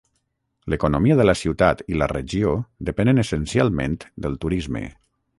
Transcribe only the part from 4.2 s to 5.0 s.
del turisme.